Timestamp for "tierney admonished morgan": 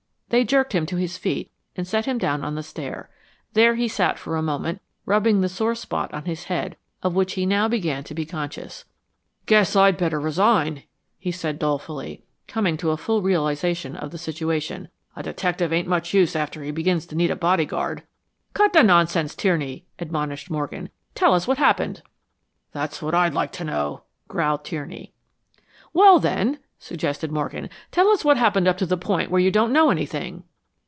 19.35-20.87